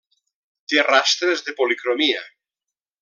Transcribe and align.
Té 0.71 0.85
rastres 0.87 1.45
de 1.49 1.55
policromia. 1.61 2.25